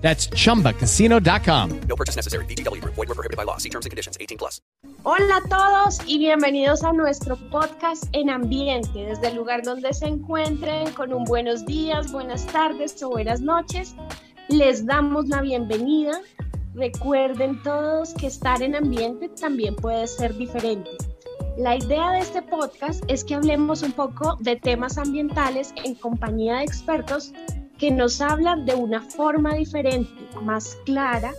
[0.00, 1.80] That's chumbacasino.com.
[1.88, 2.44] No purchase necessary.
[2.46, 2.82] BGW.
[2.84, 3.58] Void were prohibited by law.
[3.58, 4.16] See terms and conditions.
[4.20, 4.60] 18 plus.
[5.02, 10.06] Hola a todos y bienvenidos a nuestro podcast en ambiente, desde el lugar donde se
[10.06, 13.94] encuentren, con un buenos días, buenas tardes o buenas noches.
[14.48, 16.20] Les damos la bienvenida.
[16.74, 20.90] Recuerden todos que estar en ambiente también puede ser diferente.
[21.56, 26.56] La idea de este podcast es que hablemos un poco de temas ambientales en compañía
[26.56, 27.32] de expertos
[27.80, 30.12] que nos hablan de una forma diferente,
[30.42, 31.32] más clara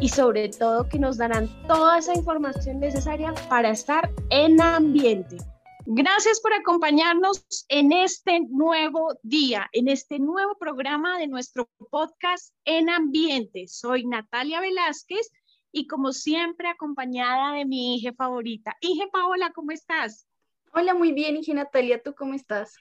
[0.00, 5.38] y sobre todo que nos darán toda esa información necesaria para estar en ambiente.
[5.86, 12.90] Gracias por acompañarnos en este nuevo día, en este nuevo programa de nuestro podcast En
[12.90, 13.66] Ambiente.
[13.66, 15.32] Soy Natalia Velázquez
[15.72, 18.76] y como siempre acompañada de mi hija favorita.
[18.80, 20.28] Hija Paola, ¿cómo estás?
[20.72, 22.76] Hola, muy bien, hija Natalia, ¿tú cómo estás?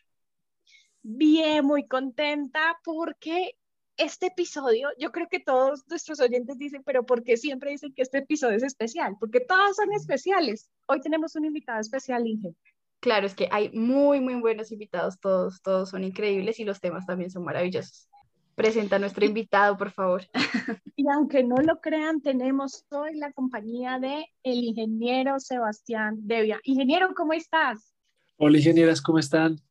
[1.07, 3.53] Bien, muy contenta porque
[3.95, 8.01] este episodio, yo creo que todos nuestros oyentes dicen, pero ¿por qué siempre dicen que
[8.01, 9.15] este episodio es especial?
[9.19, 10.69] Porque todos son especiales.
[10.85, 12.53] Hoy tenemos un invitado especial, Inge.
[12.99, 17.05] Claro, es que hay muy, muy buenos invitados, todos, todos son increíbles y los temas
[17.05, 18.09] también son maravillosos.
[18.55, 20.23] Presenta a nuestro invitado, por favor.
[20.99, 26.59] Y aunque no lo crean, tenemos hoy la compañía de el ingeniero Sebastián Devia.
[26.63, 27.93] Ingeniero, ¿cómo estás?
[28.35, 29.61] Hola, ingenieras, ¿cómo están?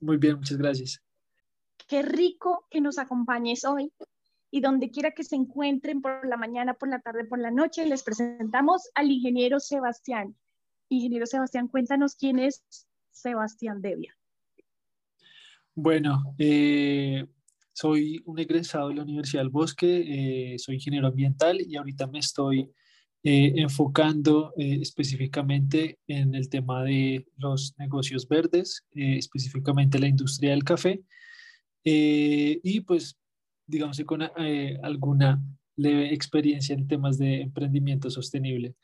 [0.00, 1.02] Muy bien, muchas gracias.
[1.86, 3.92] Qué rico que nos acompañes hoy
[4.50, 7.86] y donde quiera que se encuentren por la mañana, por la tarde, por la noche,
[7.86, 10.36] les presentamos al ingeniero Sebastián.
[10.88, 12.64] Ingeniero Sebastián, cuéntanos quién es
[13.10, 14.16] Sebastián Devia.
[15.74, 17.26] Bueno, eh,
[17.72, 22.18] soy un egresado de la Universidad del Bosque, eh, soy ingeniero ambiental y ahorita me
[22.18, 22.72] estoy
[23.22, 30.52] eh, enfocando eh, específicamente en el tema de los negocios verdes, eh, específicamente la industria
[30.52, 31.02] del café,
[31.84, 33.18] y pues
[33.66, 34.22] digamos con
[34.82, 35.42] alguna
[35.76, 38.74] leve experiencia en temas de emprendimiento sostenible.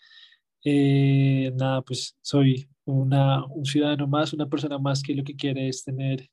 [0.64, 5.84] nada, pues soy una, un ciudadano más, una persona más que lo que quiere es
[5.84, 6.28] tener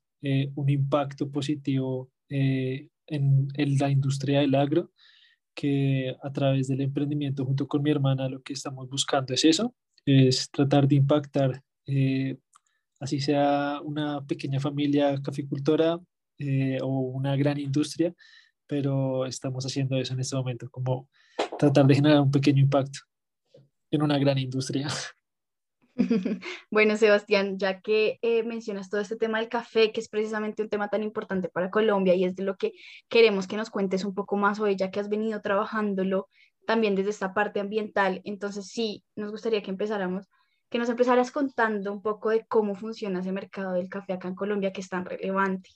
[0.54, 4.90] un impacto positivo en, en la industria del agro
[5.54, 9.74] que a través del emprendimiento junto con mi hermana lo que estamos buscando es eso,
[10.04, 12.36] es tratar de impactar, eh,
[13.00, 15.98] así sea una pequeña familia caficultora
[16.38, 18.12] eh, o una gran industria,
[18.66, 21.08] pero estamos haciendo eso en este momento, como
[21.58, 23.00] tratar de generar un pequeño impacto
[23.90, 24.88] en una gran industria.
[26.70, 30.68] Bueno, Sebastián, ya que eh, mencionas todo este tema del café, que es precisamente un
[30.68, 32.72] tema tan importante para Colombia y es de lo que
[33.08, 36.28] queremos que nos cuentes un poco más hoy, ya que has venido trabajándolo
[36.66, 40.28] también desde esta parte ambiental, entonces sí, nos gustaría que empezáramos,
[40.70, 44.34] que nos empezaras contando un poco de cómo funciona ese mercado del café acá en
[44.34, 45.70] Colombia, que es tan relevante.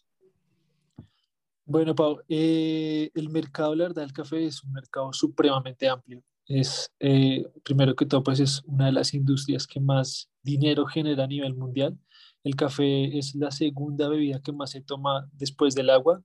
[1.67, 6.93] Bueno, Pau, eh, el mercado, la verdad, del café es un mercado supremamente amplio es,
[7.01, 11.27] eh, primero que todo, pues es una de las industrias que más dinero genera a
[11.29, 11.99] nivel mundial.
[12.43, 16.23] El café es la segunda bebida que más se toma después del agua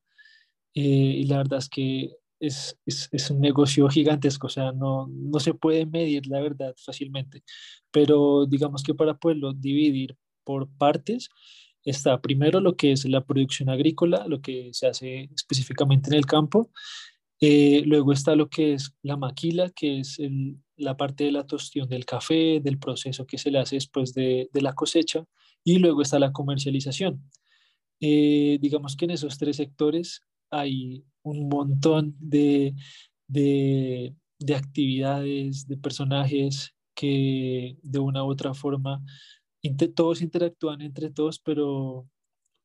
[0.74, 5.08] eh, y la verdad es que es, es, es, un negocio gigantesco, o sea, no,
[5.08, 7.44] no se puede medir la verdad fácilmente,
[7.92, 11.30] pero digamos que para poderlo dividir por partes,
[11.86, 16.26] está primero lo que es la producción agrícola, lo que se hace específicamente en el
[16.26, 16.72] campo,
[17.40, 20.20] eh, luego está lo que es la maquila, que es
[20.78, 24.50] la parte de la tostión del café, del proceso que se le hace después de,
[24.54, 25.26] la cosecha.
[25.64, 27.22] Y luego está la comercialización.
[28.00, 32.76] Eh, digamos que en esos tres sectores hay un montón de,
[33.28, 34.16] de,
[34.56, 39.02] actividades, de personajes que de una u otra forma
[39.96, 42.08] todos interactúan entre todos, pero,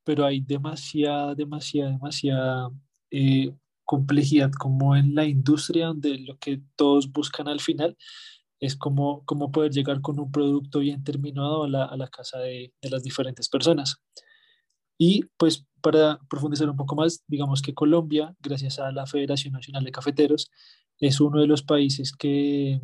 [0.03, 2.69] pero hay demasiada, demasiada, demasiada
[3.11, 3.53] eh,
[3.89, 7.97] complejidad como en la industria, donde lo que todos buscan al final
[8.59, 12.37] es cómo, cómo poder llegar con un producto bien terminado a la, a la casa
[12.37, 13.95] de, de, las diferentes personas.
[14.99, 19.83] Y pues para profundizar un poco más, digamos que Colombia, gracias a la Federación Nacional
[19.83, 20.51] de Cafeteros,
[20.99, 22.79] es uno de los países que,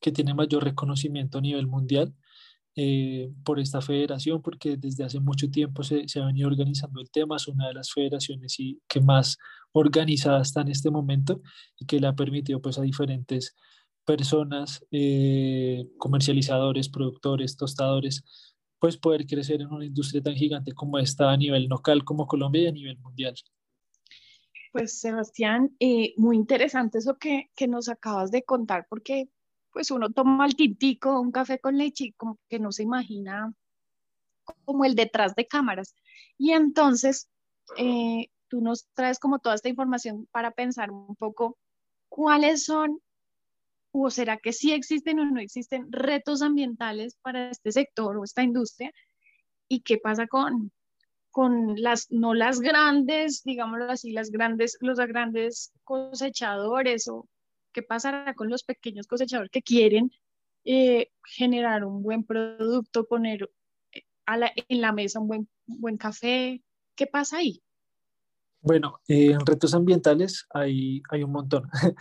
[0.00, 2.14] que tiene mayor reconocimiento a nivel mundial
[2.80, 7.10] eh, por esta federación, porque desde hace mucho tiempo se, se, ha venido organizando el
[7.10, 9.36] tema, es una de las federaciones y, que más
[9.72, 11.40] organizada está en este momento
[11.76, 13.56] y que le ha permitido pues, a diferentes
[14.04, 18.22] personas, eh, comercializadores, productores, tostadores,
[18.78, 22.62] pues poder crecer en una industria tan gigante como esta a nivel local como Colombia
[22.62, 23.34] y a nivel mundial.
[24.70, 29.30] Pues Sebastián, eh, muy interesante eso que, que, nos acabas de contar, porque
[29.72, 33.52] pues uno toma el tintico, un café con leche y como que no se imagina
[34.64, 35.94] como el detrás de cámaras.
[36.36, 37.28] Y entonces
[37.76, 41.58] eh, tú nos traes como toda esta información para pensar un poco
[42.08, 43.00] cuáles son
[43.90, 48.42] o será que sí existen o no existen retos ambientales para este sector o esta
[48.42, 48.92] industria
[49.66, 50.72] y qué pasa con,
[51.30, 57.26] con las, no las grandes, digámoslo así, las grandes, los grandes cosechadores o
[57.72, 60.10] qué pasará con los pequeños cosechadores que quieren
[60.64, 63.50] eh, generar un buen producto, poner
[63.92, 64.02] eh,
[64.68, 66.62] en la mesa un buen, buen café,
[66.94, 67.62] ¿qué pasa ahí?
[68.60, 71.70] Bueno, eh, en retos ambientales hay, hay un montón.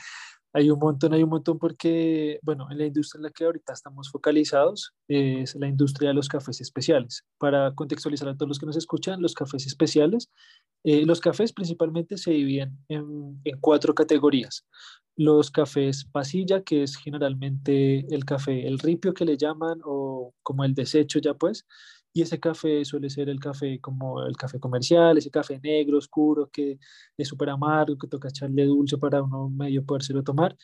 [0.57, 3.73] Hay un montón, hay un montón porque, bueno, en la industria en la que ahorita
[3.73, 7.23] estamos focalizados es la industria de los cafés especiales.
[7.37, 10.31] Para contextualizar a todos los que nos escuchan, los cafés especiales,
[10.83, 14.65] eh, los cafés principalmente se dividen en, en cuatro categorías.
[15.15, 20.63] Los cafés pasilla, que es generalmente el café, el ripio que le llaman o como
[20.63, 21.67] el desecho ya pues,
[22.17, 26.49] y ese café suele ser el café como el café comercial, ese café negro, oscuro,
[26.51, 26.79] que
[27.15, 30.57] es súper amargo, que toca echarle dulce para uno medio podérselo tomar.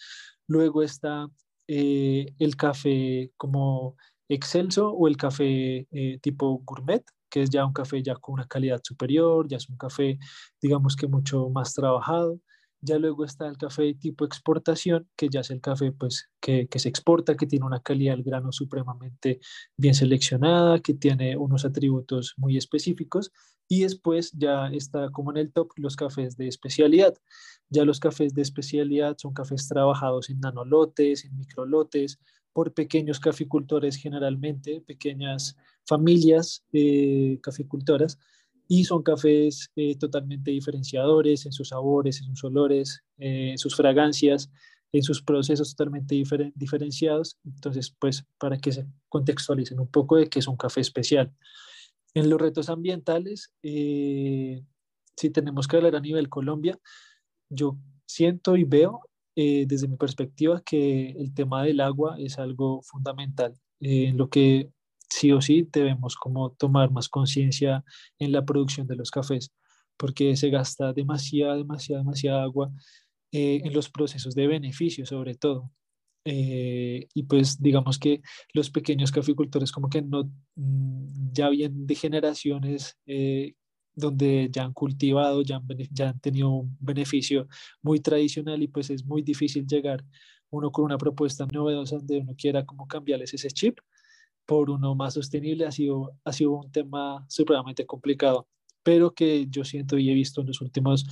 [0.47, 1.27] Luego está
[1.67, 3.95] eh, el café como
[4.27, 8.47] excelso o el café eh, tipo gourmet, que es ya un café ya con una
[8.47, 10.17] calidad superior, ya es un café,
[10.59, 12.39] digamos que mucho más trabajado.
[12.85, 16.80] Ya luego está el café tipo exportación, que ya es el café pues, que, que,
[16.80, 19.39] se exporta, que tiene una calidad del grano supremamente
[19.77, 23.31] bien seleccionada, que tiene unos atributos muy específicos.
[23.69, 27.13] Y después ya está como en el top los cafés de especialidad.
[27.69, 32.19] Ya los cafés de especialidad son cafés trabajados en nanolotes, en microlotes,
[32.51, 35.56] por pequeños caficultores generalmente, pequeñas
[35.86, 38.19] familias eh, caficultoras
[38.73, 43.75] y son cafés eh, totalmente diferenciadores en sus sabores, en sus olores, eh, en sus
[43.75, 44.49] fragancias,
[44.91, 46.15] en sus procesos totalmente
[46.55, 47.37] diferenciados.
[47.45, 51.31] Entonces, pues para que se contextualicen un poco de qué es un café especial.
[52.15, 54.63] En los retos ambientales, eh,
[55.17, 56.79] si tenemos que hablar a nivel Colombia,
[57.49, 57.77] yo
[58.07, 59.01] siento y veo
[59.35, 64.71] desde mi perspectiva que el tema del agua es algo fundamental en lo que
[65.13, 67.83] sí o sí debemos como tomar más conciencia
[68.19, 69.51] en la producción de los cafés,
[69.98, 72.71] porque se gasta demasiada, demasiada, demasiada agua
[73.31, 75.71] eh, en los procesos de beneficio sobre todo.
[76.25, 78.21] Eh, y pues digamos que
[78.54, 83.54] los pequeños caficultores como que no, mm, ya vienen de generaciones eh,
[83.94, 87.48] donde ya han cultivado, ya han, ya han tenido un beneficio
[87.81, 90.04] muy tradicional y pues es muy difícil llegar
[90.50, 93.80] uno con una propuesta novedosa donde uno quiera como cambiarles ese chip
[94.45, 98.47] por uno más sostenible ha sido, ha sido un tema supremamente complicado,
[98.83, 101.05] pero que yo siento y he visto en los últimos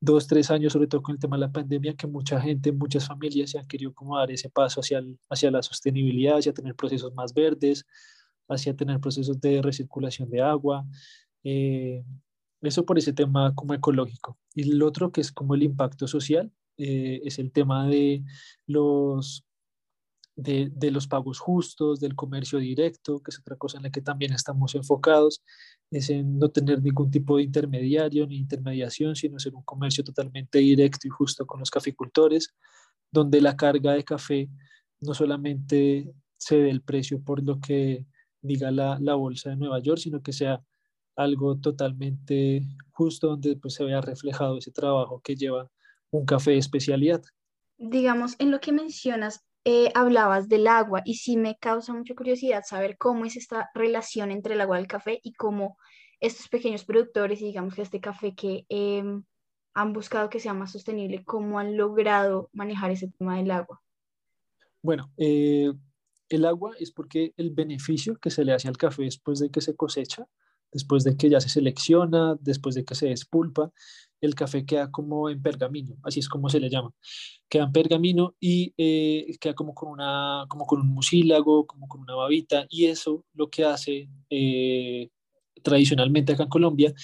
[0.00, 3.06] dos, tres años, sobre todo con el tema de la pandemia, que mucha gente, muchas
[3.06, 7.14] familias se han querido como dar ese paso hacia, hacia la sostenibilidad, hacia tener procesos
[7.14, 7.84] más verdes,
[8.48, 10.84] hacia tener procesos de recirculación de agua.
[11.44, 12.04] Eh,
[12.62, 14.38] eso por ese tema como ecológico.
[14.54, 18.22] Y el otro que es como el impacto social, eh, es el tema de
[18.66, 19.44] los
[20.36, 24.02] de, de, los pagos justos, del comercio directo, que es otra cosa en la que
[24.02, 25.42] también estamos enfocados,
[25.90, 30.58] es en no tener ningún tipo de intermediario ni intermediación, sino ser un comercio totalmente
[30.58, 32.54] directo y justo con los caficultores,
[33.10, 34.50] donde la carga de café
[35.00, 38.06] no solamente se dé el precio por lo que
[38.42, 40.62] diga la, la bolsa de Nueva York, sino que sea
[41.16, 45.70] algo totalmente justo donde pues, se vea reflejado ese trabajo que lleva
[46.10, 47.22] un café de especialidad.
[47.78, 52.62] Digamos, en lo que mencionas, eh, hablabas del agua y sí me causa mucha curiosidad
[52.64, 55.76] saber cómo es esta relación entre el agua y el café y cómo
[56.20, 59.24] estos pequeños productores y digamos que este café que em,
[59.74, 63.82] han buscado que sea más sostenible, cómo han logrado manejar ese tema del agua.
[64.82, 65.72] Bueno, eh,
[66.28, 69.60] el agua es porque el beneficio que se le hace al café después de que
[69.60, 70.28] se cosecha,
[70.70, 73.72] después de que ya se selecciona, después de que se despulpa,
[74.20, 76.92] el café queda como en pergamino, así es como se le llama.
[77.48, 82.00] Queda en pergamino y eh, queda como con, una, como con un mucílago, como con
[82.00, 85.10] una babita, y eso lo que hace eh,
[85.62, 86.94] tradicionalmente acá en Colombia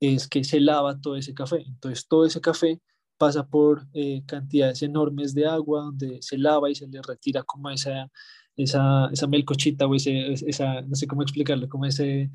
[0.00, 1.64] es que se lava todo ese café.
[1.66, 2.80] Entonces todo ese café
[3.16, 7.68] pasa por eh, cantidades enormes de agua donde se lava y se le retira como
[7.70, 8.10] esa,
[8.56, 12.30] esa, esa melcochita o ese, esa, no sé cómo explicarlo, como ese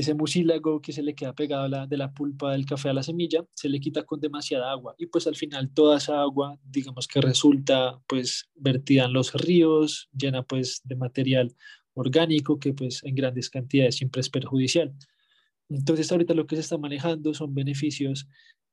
[0.00, 3.02] ese mucílago que se le queda pegado la, de la pulpa del café a la
[3.02, 7.06] semilla, se le quita con demasiada agua y pues al final toda esa agua, digamos
[7.06, 11.54] que resulta pues vertida en los ríos, llena pues de material
[11.94, 14.92] orgánico que pues en grandes cantidades siempre es perjudicial.
[15.68, 18.26] Entonces ahorita lo que se está manejando son beneficios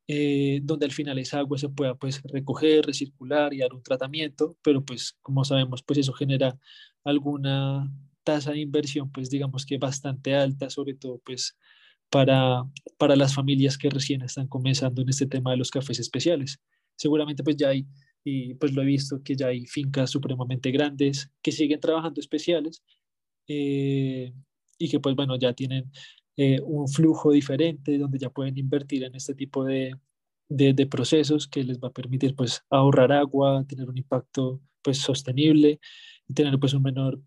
[0.07, 4.57] eh, donde al final esa agua se pueda pues recoger, recircular y dar un tratamiento,
[4.61, 6.57] pero pues como sabemos pues eso genera
[7.03, 7.91] alguna
[8.27, 11.57] tasa de inversión pues digamos que bastante alta, sobre todo pues
[12.09, 12.63] para,
[12.97, 16.59] para las familias que recién están comenzando en este tema de los cafés especiales.
[16.97, 17.87] Seguramente pues ya hay,
[18.25, 22.83] y pues lo he visto, que ya hay fincas supremamente grandes que siguen trabajando especiales
[23.47, 24.33] eh,
[24.77, 25.89] y que pues bueno ya tienen
[26.35, 29.95] eh, un flujo diferente donde ya pueden invertir en este tipo de,
[30.49, 35.79] de, procesos que les va a permitir pues ahorrar agua, tener un impacto pues sostenible
[36.27, 37.21] y tener pues un menor,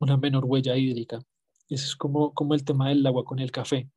[0.00, 1.20] una menor huella hídrica.
[1.68, 3.88] Eso es como, como el tema del agua con el café.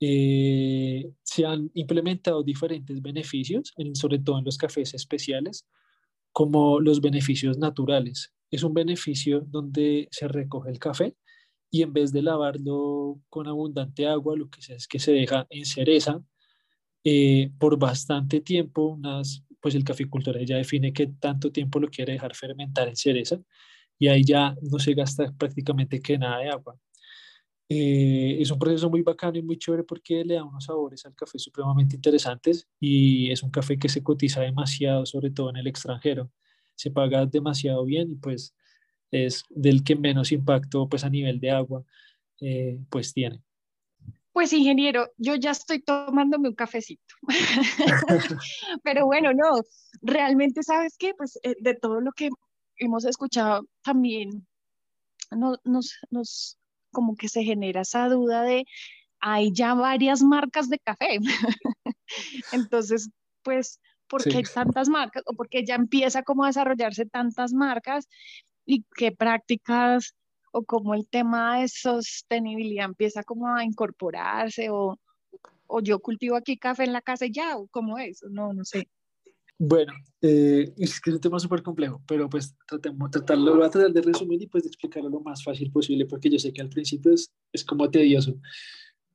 [0.00, 5.66] Eh, se han implementado diferentes beneficios, sobre todo en los cafés especiales,
[6.32, 8.32] como los beneficios naturales.
[8.50, 11.16] Es un beneficio donde se recoge el café
[11.70, 15.46] y en vez de lavarlo con abundante agua, lo que se es que se deja
[15.50, 16.22] en cereza
[17.04, 18.86] eh, por bastante tiempo.
[18.86, 23.40] Unas, pues el caficultor ya define qué tanto tiempo lo quiere dejar fermentar en cereza
[23.98, 26.78] y ahí ya no se gasta prácticamente que nada de agua.
[27.70, 31.14] Eh, es un proceso muy bacano y muy chévere porque le da unos sabores al
[31.14, 35.66] café supremamente interesantes y es un café que se cotiza demasiado, sobre todo en el
[35.66, 36.30] extranjero.
[36.74, 38.54] Se paga demasiado bien y pues
[39.10, 41.84] es del que menos impacto pues a nivel de agua
[42.40, 43.42] eh, pues tiene.
[44.32, 47.14] Pues ingeniero, yo ya estoy tomándome un cafecito.
[48.82, 49.60] Pero bueno, no,
[50.00, 52.30] realmente sabes qué, pues eh, de todo lo que
[52.78, 54.46] hemos escuchado también
[55.30, 56.58] no, nos, nos
[56.90, 58.64] como que se genera esa duda de
[59.20, 61.18] hay ya varias marcas de café.
[62.52, 63.10] Entonces,
[63.42, 65.22] pues, ¿por qué hay tantas marcas?
[65.26, 68.08] O porque ya empieza como a desarrollarse tantas marcas
[68.64, 70.14] y qué prácticas
[70.52, 74.98] o cómo el tema de sostenibilidad empieza como a incorporarse o,
[75.66, 78.64] o yo cultivo aquí café en la casa y ya, o cómo es, no, no
[78.64, 78.88] sé.
[79.60, 83.70] Bueno, eh, es que es un tema súper complejo, pero pues tratemos, tratarlo, voy a
[83.70, 86.62] tratar de resumir y pues de explicarlo lo más fácil posible, porque yo sé que
[86.62, 88.38] al principio es, es como tedioso.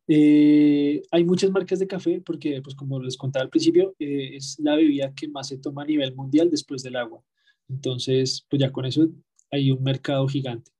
[0.08, 4.58] Eh, hay muchas marcas de café, porque pues como les contaba al principio, eh, es
[4.60, 7.24] la bebida que más se toma a nivel mundial después del agua.
[7.70, 9.08] Entonces, pues ya con eso
[9.52, 10.72] hay un mercado gigante.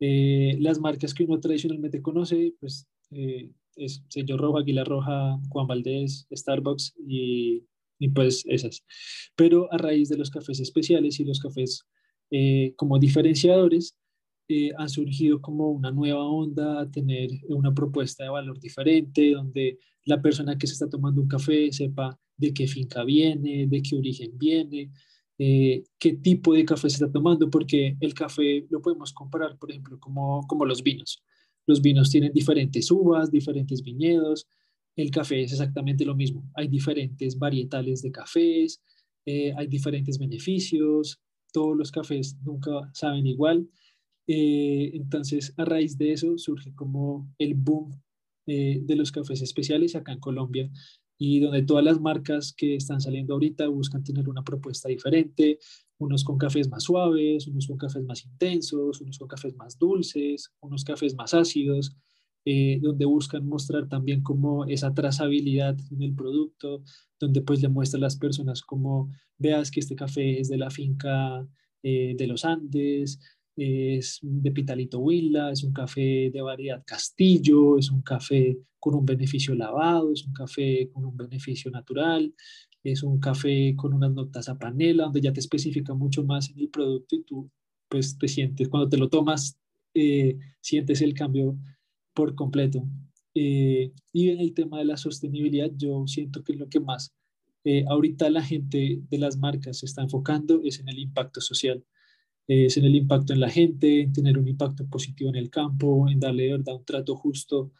[0.00, 5.66] Eh, las marcas que uno tradicionalmente conoce, pues eh, es Sello Rojo, Águila Roja, Juan
[5.66, 7.64] Valdés, Starbucks y,
[8.02, 8.84] y, pues esas.
[9.36, 11.86] Pero a raíz de los cafés especiales y los cafés
[12.30, 13.96] eh, como diferenciadores,
[14.76, 20.58] han surgido como una nueva onda tener una propuesta de valor diferente, donde la persona
[20.58, 24.90] que se está tomando un café sepa de qué finca viene, de qué origen viene,
[25.38, 29.70] eh, qué tipo de café se está tomando, porque el café lo podemos comparar, por
[29.70, 31.22] ejemplo, como, como los vinos.
[31.66, 34.46] Los vinos tienen diferentes uvas, diferentes viñedos.
[34.96, 36.48] El café es exactamente lo mismo.
[36.54, 38.82] Hay diferentes varietales de cafés,
[39.26, 41.20] eh, hay diferentes beneficios.
[41.52, 43.68] Todos los cafés nunca saben igual.
[44.26, 48.00] Eh, entonces, a raíz de eso surge como el boom
[48.44, 50.68] de los cafés especiales acá en Colombia
[51.24, 55.60] y donde todas las marcas que están saliendo ahorita buscan tener una propuesta diferente,
[55.98, 60.50] unos con cafés más suaves, unos con cafés más intensos, unos con cafés más dulces,
[60.58, 61.94] unos cafés más ácidos,
[62.44, 66.82] eh, donde buscan mostrar también como esa trazabilidad en el producto,
[67.20, 70.70] donde pues le muestra a las personas como veas que este café es de la
[70.70, 71.46] finca
[71.82, 73.20] eh, de los Andes,
[73.56, 79.04] es de Pitalito Huila, es un café de variedad Castillo, es un café con un
[79.04, 82.34] beneficio lavado, es un café con un beneficio natural,
[82.82, 86.58] es un café con unas notas a panela, donde ya te especifica mucho más en
[86.58, 87.50] el producto y tú
[87.88, 89.58] pues te sientes, cuando te lo tomas,
[89.94, 91.58] eh, sientes el cambio
[92.14, 92.84] por completo.
[93.34, 97.14] Eh, y en el tema de la sostenibilidad, yo siento que lo que más
[97.64, 101.84] eh, ahorita la gente de las marcas se está enfocando es en el impacto social
[102.48, 106.08] es en el impacto en la gente, en tener un impacto positivo en el campo,
[106.08, 107.72] en darle verdad un trato justo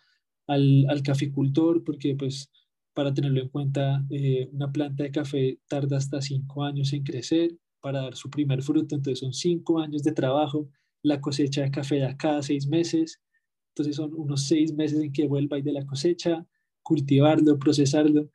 [0.46, 2.50] al, al caficultor, porque pues
[2.94, 7.56] para tenerlo en cuenta, eh, una planta de café tarda hasta cinco años en crecer
[7.80, 10.68] para dar su primer fruto, entonces son cinco años de trabajo,
[11.02, 13.20] la cosecha de café da cada seis meses,
[13.72, 16.46] entonces son unos seis meses en que vuelva y de la cosecha,
[16.82, 18.30] cultivarlo, procesarlo,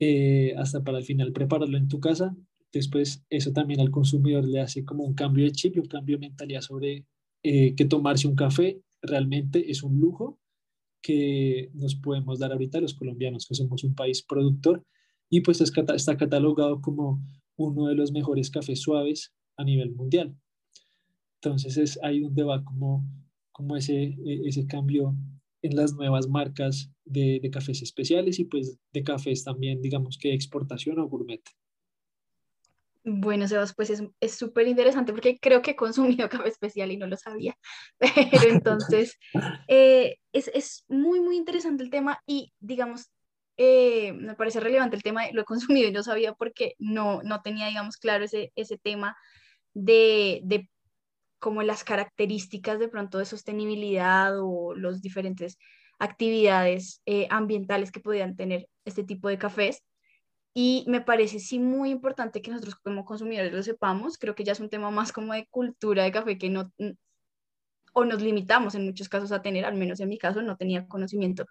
[0.00, 2.36] eh, hasta para al final prepararlo en tu casa.
[2.72, 6.26] Después, eso también al consumidor le hace como un cambio de chip un cambio de
[6.26, 7.06] mentalidad sobre
[7.44, 8.82] eh, que tomarse un café.
[9.00, 10.40] Realmente es un lujo
[11.00, 14.84] que nos podemos dar ahorita los colombianos, que somos un país productor.
[15.30, 17.22] Y pues está catalogado como
[17.56, 20.34] uno de los mejores cafés suaves a nivel mundial.
[21.36, 23.04] Entonces es ahí donde va como,
[23.54, 25.14] como ese, e, ese cambio
[25.62, 30.34] en las nuevas marcas de, de cafés especiales y pues de cafés también, digamos que
[30.34, 31.42] exportación o gourmet.
[33.06, 37.06] Bueno, Sebas, pues es súper interesante porque creo que he consumido café especial y no
[37.06, 37.54] lo sabía.
[37.98, 39.18] Pero entonces,
[39.68, 43.10] eh, es, es, muy, muy interesante el tema y, digamos,
[43.58, 47.42] eh, me parece relevante el tema, lo he consumido y no sabía porque no, no
[47.42, 49.16] tenía, digamos, claro ese, ese tema
[49.74, 50.68] de, de
[51.44, 55.58] como las características de pronto de sostenibilidad o los diferentes
[55.98, 59.84] actividades eh, ambientales que podían tener este tipo de cafés.
[60.54, 64.16] Y me parece sí muy importante que nosotros como consumidores lo sepamos.
[64.16, 66.72] Creo que ya es un tema más como de cultura de café que no,
[67.92, 70.88] o nos limitamos en muchos casos a tener, al menos en mi caso, no tenía
[70.88, 71.44] conocimiento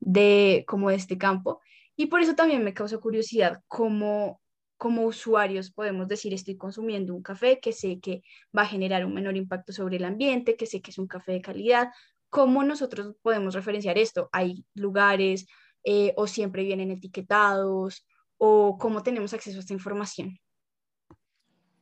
[0.00, 1.60] de como de este campo.
[1.94, 4.40] Y por eso también me causó curiosidad cómo,
[4.78, 8.22] como usuarios podemos decir estoy consumiendo un café que sé que
[8.56, 11.32] va a generar un menor impacto sobre el ambiente, que sé que es un café
[11.32, 11.88] de calidad.
[12.30, 14.30] ¿Cómo nosotros podemos referenciar esto?
[14.32, 15.46] ¿Hay lugares
[15.84, 18.06] eh, o siempre vienen etiquetados?
[18.38, 20.38] ¿O cómo tenemos acceso a esta información?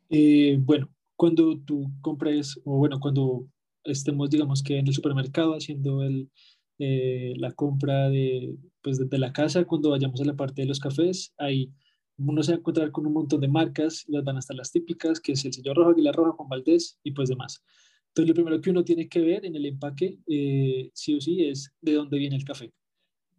[0.09, 3.47] Eh, bueno, cuando tú compres, o bueno, cuando
[3.85, 6.31] estemos, digamos que en el supermercado haciendo el,
[6.79, 10.81] eh, la compra de, pues, de, la casa, cuando vayamos a la parte de los
[10.81, 11.71] cafés, ahí
[12.19, 14.73] uno se va a encontrar con un montón de marcas, las van a estar las
[14.73, 17.63] típicas, que es el sello rojo, Aguilar Roja, Juan Valdés y pues demás.
[18.09, 21.45] Entonces, lo primero que uno tiene que ver en el empaque, eh, sí o sí,
[21.45, 22.73] es de dónde viene el café.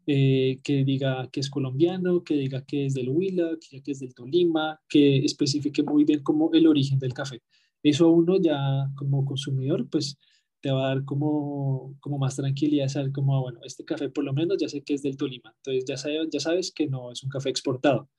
[0.06, 4.00] Eh, que diga que es colombiano, que diga que es del Huila, que que es
[4.00, 7.42] del Tolima, que especifique muy bien como el origen del café.
[7.84, 8.58] Eso a uno ya
[8.96, 10.18] como consumidor, pues
[10.62, 14.24] te va a dar como, como más tranquilidad, saber como, ah, bueno, este café por
[14.24, 17.12] lo menos ya sé que es del Tolima, entonces ya sabes, ya sabes que no
[17.12, 18.10] es un café exportado,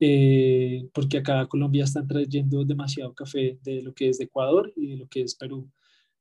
[0.00, 4.88] eh, porque acá Colombia están trayendo demasiado café de lo que es de Ecuador y
[4.88, 5.70] de lo que es Perú.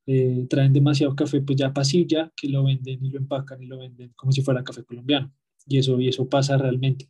[0.08, 3.80] Eh, traen demasiado café pues ya pasilla, que lo venden y lo empacan y lo
[3.80, 5.34] venden como si fuera café colombiano.
[5.68, 7.10] Y eso, y eso pasa realmente,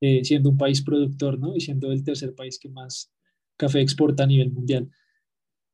[0.00, 1.54] eh, siendo un país productor, ¿no?
[1.56, 3.12] Y siendo el tercer país que más
[3.56, 4.90] café exporta a nivel mundial.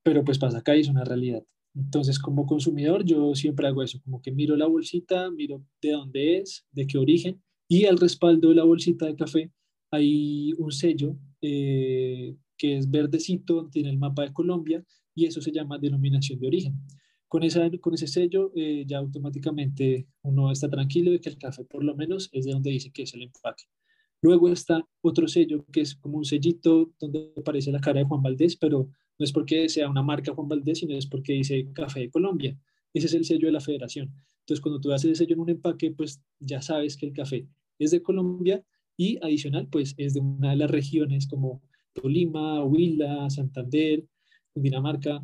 [0.03, 1.45] Pero pues pasa acá y es una realidad.
[1.75, 6.38] Entonces, como consumidor, yo siempre hago eso, como que miro la bolsita, miro de dónde
[6.38, 9.51] es, de qué origen, y al respaldo de la bolsita de café
[9.94, 15.52] hay un sello eh, que es verdecito, tiene el mapa de Colombia, y eso se
[15.52, 16.74] llama denominación de origen.
[17.28, 21.64] Con, esa, con ese sello eh, ya automáticamente uno está tranquilo de que el café
[21.64, 23.64] por lo menos es de donde dice que es el empaque.
[24.22, 28.22] Luego está otro sello que es como un sellito donde aparece la cara de Juan
[28.22, 32.00] Valdés, pero no es porque sea una marca Juan Valdés, sino es porque dice Café
[32.00, 32.59] de Colombia.
[32.92, 34.14] Ese es el sello de la federación.
[34.40, 37.48] Entonces, cuando tú haces el sello en un empaque, pues ya sabes que el café
[37.78, 38.64] es de Colombia
[38.96, 44.04] y adicional, pues es de una de las regiones como Tolima, Huila, Santander,
[44.52, 45.22] Cundinamarca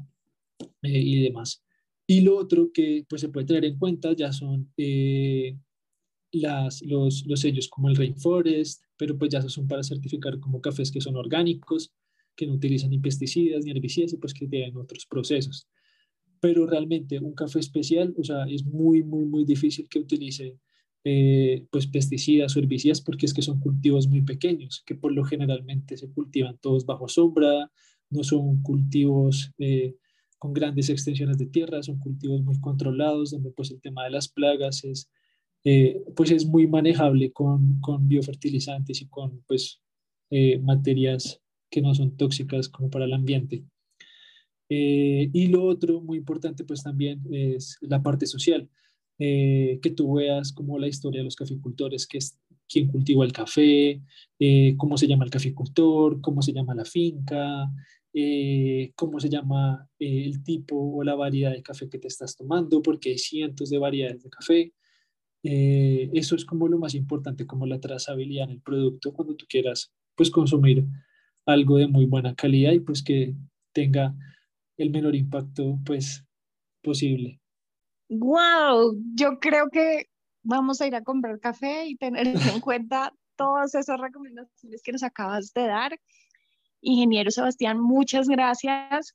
[0.83, 1.63] eh, y demás.
[2.07, 5.57] Y lo otro que pues, se puede tener en cuenta ya son eh,
[6.33, 10.91] las, los, los, sellos como el Rainforest, pero pues ya son para certificar como cafés
[10.91, 11.93] que son orgánicos,
[12.37, 15.69] que no utilizan ni pesticidas ni herbicidas y pues que tienen otros procesos.
[16.41, 20.59] Pero realmente un café especial, o sea, es muy, muy, muy difícil que utilice
[21.05, 25.97] eh, pues pesticidas herbicidas porque es que son cultivos muy pequeños, que por lo generalmente
[25.97, 27.71] se cultivan todos bajo sombra,
[28.11, 29.97] no son cultivos eh,
[30.39, 34.29] con grandes extensiones de tierra, son cultivos muy controlados, donde pues el tema de las
[34.29, 35.11] plagas es,
[35.65, 39.81] eh, pues es muy manejable con, con biofertilizantes y con pues
[40.63, 43.65] materias que no son tóxicas como para el ambiente.
[44.73, 48.69] Eh, y lo otro muy importante pues también es la parte social,
[49.23, 53.33] eh, que tú veas como la historia de los caficultores, que es quién cultiva el
[53.33, 54.01] café,
[54.39, 57.71] eh, cómo se llama el caficultor, cómo se llama la finca,
[58.97, 63.11] cómo se llama el tipo o la variedad de café que te estás tomando, porque
[63.11, 64.73] hay cientos de variedades de café.
[65.43, 69.93] eso es como lo más importante, como la trazabilidad en el producto cuando tú quieras
[70.17, 70.87] pues consumir
[71.47, 73.35] algo de muy buena calidad y pues que
[73.73, 74.15] tenga
[74.79, 76.25] el menor impacto pues
[76.83, 77.40] posible.
[78.11, 80.11] Wow, yo creo que
[80.43, 82.27] vamos a ir a comprar café y tener
[82.59, 86.01] en cuenta todas esas recomendaciones que nos acabas de dar.
[86.81, 89.15] Ingeniero Sebastián, muchas gracias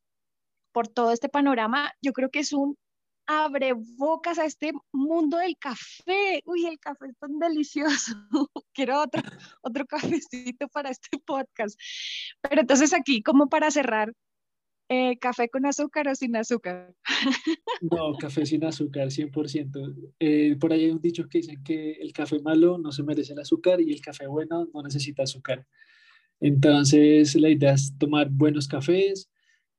[0.71, 1.91] por todo este panorama.
[2.01, 2.77] Yo creo que es un
[3.27, 6.41] abre bocas a este mundo del café.
[6.45, 8.13] Uy, el café es tan delicioso.
[8.73, 9.21] Quiero otro,
[9.61, 11.77] otro cafecito para este podcast.
[12.41, 14.13] Pero entonces aquí, como para cerrar,
[14.89, 16.93] eh, ¿café con azúcar o sin azúcar?
[17.81, 19.95] No, café sin azúcar, 100%.
[20.19, 23.33] Eh, por ahí hay un dicho que dicen que el café malo no se merece
[23.33, 25.67] el azúcar y el café bueno no necesita azúcar.
[26.39, 29.29] Entonces, la idea es tomar buenos cafés.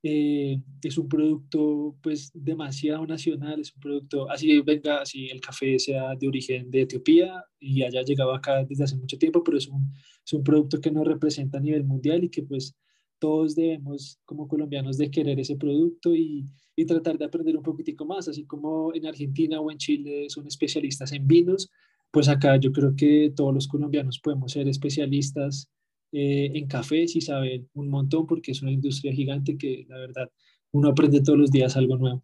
[0.03, 5.79] eh, es un producto pues demasiado nacional, es un producto, así venga, así el café
[5.79, 9.67] sea de origen de Etiopía y haya llegado acá desde hace mucho tiempo, pero es
[9.67, 9.91] un,
[10.25, 12.75] es un producto que nos representa a nivel mundial y que pues
[13.19, 18.05] todos debemos como colombianos de querer ese producto y, y tratar de aprender un poquitico
[18.05, 21.69] más, así como en Argentina o en Chile son especialistas en vinos,
[22.11, 25.69] pues acá yo creo que todos los colombianos podemos ser especialistas
[26.11, 30.29] eh, en café si saben un montón porque es una industria gigante que la verdad
[30.71, 32.23] uno aprende todos los días algo nuevo.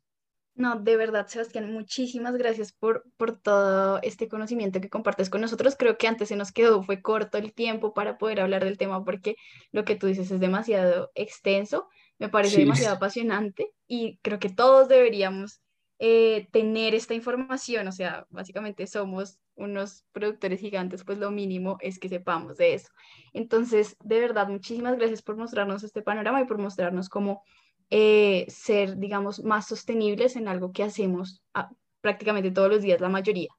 [0.55, 5.75] No, de verdad, Sebastián, muchísimas gracias por, por todo este conocimiento que compartes con nosotros.
[5.77, 9.03] Creo que antes se nos quedó, fue corto el tiempo para poder hablar del tema
[9.03, 9.35] porque
[9.71, 11.87] lo que tú dices es demasiado extenso,
[12.19, 15.61] me parece Sí, demasiado apasionante y creo que todos deberíamos
[15.97, 17.87] eh, tener esta información.
[17.87, 22.89] O sea, básicamente somos unos productores gigantes, pues lo mínimo es que sepamos de eso.
[23.33, 27.43] Entonces, de verdad, muchísimas gracias por mostrarnos este panorama y por mostrarnos cómo
[27.89, 31.69] eh, ser, digamos, más sostenibles en algo que hacemos ah,
[32.01, 33.49] prácticamente todos los días, la mayoría.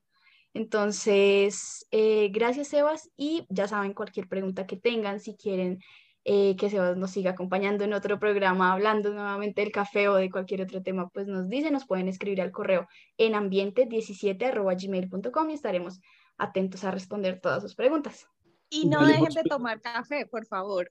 [0.55, 5.81] Entonces, eh, gracias, Sebas, y ya saben, cualquier pregunta que tengan, si quieren
[6.25, 10.31] eh, que Sebas nos siga acompañando en otro programa, hablando nuevamente del café o de
[10.31, 12.87] cualquier otro tema, pues nos dicen, nos pueden escribir al correo
[13.19, 16.01] en ambiente17.gmail.com y estaremos
[16.39, 18.29] atentos a responder todas sus preguntas.
[18.71, 20.91] Y no dejen de tomar café, por favor.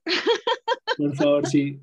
[0.96, 1.80] Por favor, sí.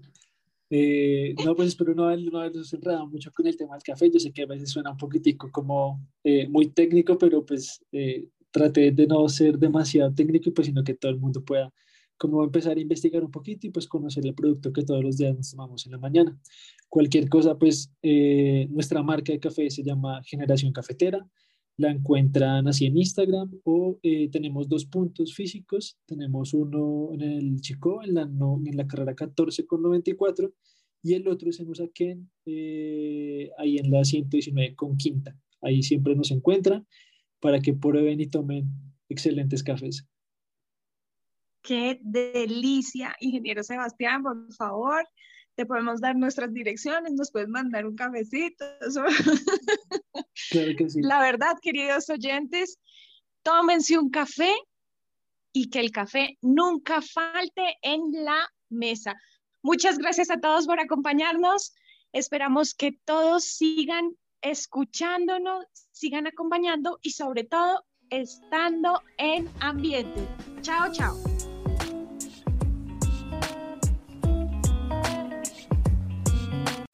[0.73, 4.09] Eh, no, pues espero no, haber- no habernos enredado mucho con el tema del café.
[4.09, 8.27] Yo sé que a veces suena un poquitico como eh, muy técnico, pero pues eh,
[8.51, 11.73] traté de no ser demasiado técnico, pues sino que todo el mundo pueda
[12.17, 15.35] como empezar a investigar un poquito y pues conocer el producto que todos los días
[15.35, 16.39] nos tomamos en la mañana.
[16.87, 21.27] Cualquier cosa, pues eh, nuestra marca de café se llama Generación Cafetera.
[21.81, 25.97] La encuentran así en Instagram o eh, tenemos dos puntos físicos.
[26.05, 30.53] Tenemos uno en el Chico, en la, en la carrera 14 con 94
[31.01, 35.35] y el otro es en Usaquén, eh, ahí en la 119 con Quinta.
[35.59, 36.85] Ahí siempre nos encuentran
[37.39, 38.69] para que prueben y tomen
[39.09, 40.07] excelentes cafés.
[41.63, 45.03] Qué delicia, ingeniero Sebastián, por favor.
[45.61, 48.65] Te podemos dar nuestras direcciones, nos puedes mandar un cafecito.
[48.81, 49.03] eso-
[50.49, 51.01] Claro que sí.
[51.03, 52.79] La verdad, queridos oyentes,
[53.43, 54.51] tómense un café
[55.53, 59.13] y que el café nunca falte en la mesa.
[59.61, 61.75] Muchas gracias a todos por acompañarnos.
[62.11, 70.27] Esperamos que todos sigan escuchándonos, sigan acompañando y sobre todo estando en ambiente.
[70.63, 71.30] Chao, chao.